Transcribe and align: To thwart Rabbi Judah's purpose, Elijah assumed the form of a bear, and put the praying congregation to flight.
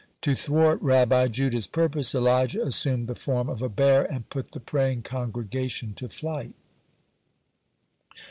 To 0.23 0.33
thwart 0.33 0.81
Rabbi 0.81 1.27
Judah's 1.27 1.67
purpose, 1.67 2.15
Elijah 2.15 2.63
assumed 2.65 3.05
the 3.05 3.13
form 3.13 3.47
of 3.49 3.61
a 3.61 3.69
bear, 3.69 4.03
and 4.11 4.27
put 4.31 4.53
the 4.53 4.59
praying 4.59 5.03
congregation 5.03 5.93
to 5.93 6.09
flight. 6.09 6.55